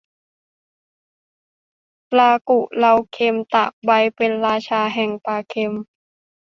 [2.11, 5.73] ปลากุเลาเค็ม ตากใบ เป็นราชาแห่งปลาเค็ม